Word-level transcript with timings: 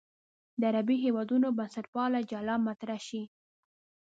د 0.59 0.61
عربي 0.71 0.97
هېوادونو 1.05 1.47
بنسټپالنه 1.57 2.19
جلا 2.31 2.55
مطرح 2.67 2.99
شي. 3.07 3.23